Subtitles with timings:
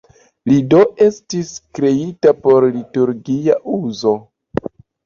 [0.51, 1.51] Ĝi do estis
[1.81, 4.21] kreita por liturgia uzo.